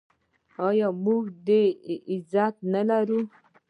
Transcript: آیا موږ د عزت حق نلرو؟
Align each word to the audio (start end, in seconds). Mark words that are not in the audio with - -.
آیا 0.67 0.87
موږ 1.05 1.23
د 1.47 1.49
عزت 2.11 2.53
حق 2.55 2.55
نلرو؟ 2.71 3.21